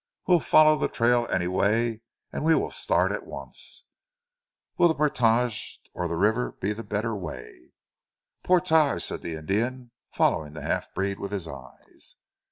[0.25, 2.01] We'll follow the trail anyway;
[2.33, 3.83] and we will start at once.
[4.75, 7.73] Will the portage or the river be the better way?"
[8.43, 12.15] "Portage," said the Indian, following the half breed with his eyes.